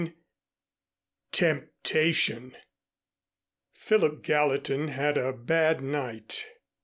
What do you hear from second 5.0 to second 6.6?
a bad night.